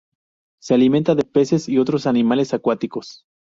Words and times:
Se 0.59 0.73
alimenta 0.73 1.13
de 1.13 1.21
peces 1.25 1.69
y 1.69 1.77
otros 1.77 2.07
animales 2.07 2.55
acuáticos. 2.55 3.27